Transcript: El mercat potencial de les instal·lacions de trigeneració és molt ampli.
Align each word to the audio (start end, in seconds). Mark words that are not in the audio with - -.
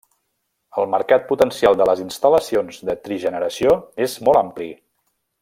El 0.83 0.87
mercat 0.93 1.27
potencial 1.31 1.77
de 1.81 1.87
les 1.89 2.01
instal·lacions 2.05 2.81
de 2.91 2.97
trigeneració 3.09 3.77
és 4.09 4.17
molt 4.29 4.43
ampli. 4.43 4.73